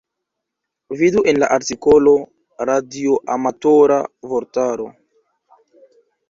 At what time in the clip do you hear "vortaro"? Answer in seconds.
4.33-4.89